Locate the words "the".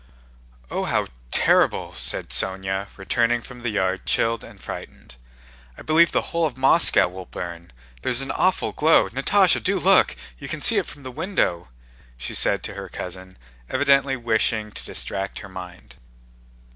3.61-3.69, 6.11-6.29, 11.03-11.11